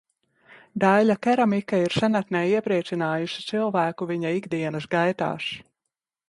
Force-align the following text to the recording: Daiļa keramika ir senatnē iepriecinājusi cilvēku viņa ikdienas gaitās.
Daiļa 0.83 1.15
keramika 1.27 1.81
ir 1.81 1.93
senatnē 2.03 2.41
iepriecinājusi 2.53 3.45
cilvēku 3.51 4.09
viņa 4.13 4.33
ikdienas 4.41 4.89
gaitās. 4.97 5.53